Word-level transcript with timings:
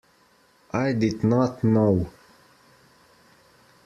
I 0.73 0.93
did 0.93 1.23
not 1.23 1.63
know. 1.63 2.07